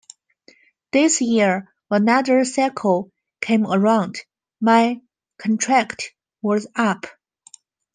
This 0.91 1.21
year 1.21 1.71
another 1.91 2.43
cycle 2.43 3.11
came 3.39 3.67
around: 3.67 4.17
my 4.59 4.99
contract 5.37 6.15
was 6.41 6.65
up. 6.75 7.05